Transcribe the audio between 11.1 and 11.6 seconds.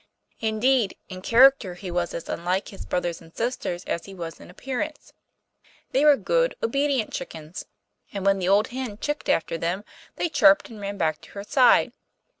to her